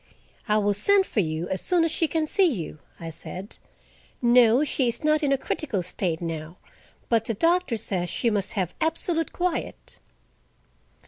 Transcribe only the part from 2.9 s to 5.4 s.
I said. "No, she is not in a